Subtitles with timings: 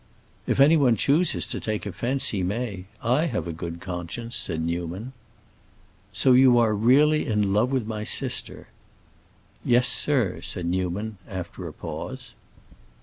[0.47, 2.85] "If anyone chooses to take offense, he may.
[3.03, 5.13] I have a good conscience," said Newman.
[6.11, 8.69] "So you are really in love with my sister."
[9.63, 12.33] "Yes, sir!" said Newman, after a pause.